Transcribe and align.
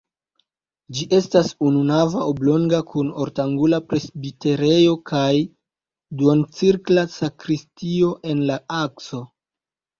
Ĝi 0.99 1.03
estas 1.17 1.51
ununava, 1.71 2.23
oblonga 2.31 2.79
kun 2.93 3.11
ortangula 3.27 3.81
presbiterejo 3.91 4.97
kaj 5.13 5.29
duoncirkla 6.23 7.07
sakristio 7.21 8.13
en 8.35 8.45
la 8.53 8.61
akso. 8.83 9.25